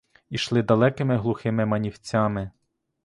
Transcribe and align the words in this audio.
Ішли 0.29 0.61
далекими 0.61 1.17
глухими 1.17 1.65
манівцями. 1.65 2.51